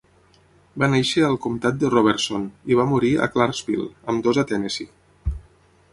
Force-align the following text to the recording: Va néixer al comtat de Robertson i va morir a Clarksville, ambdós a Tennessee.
Va 0.83 0.87
néixer 0.93 1.21
al 1.27 1.37
comtat 1.43 1.77
de 1.83 1.91
Robertson 1.95 2.47
i 2.73 2.79
va 2.81 2.87
morir 2.95 3.13
a 3.27 3.31
Clarksville, 3.37 3.89
ambdós 4.15 4.41
a 4.45 4.49
Tennessee. 4.53 5.41